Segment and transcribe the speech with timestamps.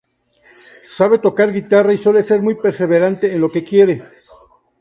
[0.97, 4.01] Sabe tocar guitarra y suele ser muy perseverante en lo que quiere.